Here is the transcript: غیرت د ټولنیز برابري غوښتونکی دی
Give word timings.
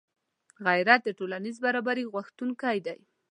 غیرت 0.65 1.01
د 1.05 1.09
ټولنیز 1.19 1.55
برابري 1.65 2.05
غوښتونکی 2.13 2.77
دی 2.85 2.99